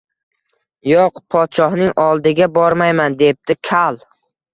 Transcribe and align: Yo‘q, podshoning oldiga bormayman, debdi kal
Yo‘q, 0.91 1.19
podshoning 1.35 1.91
oldiga 2.05 2.47
bormayman, 2.55 3.19
debdi 3.21 3.57
kal 3.71 4.01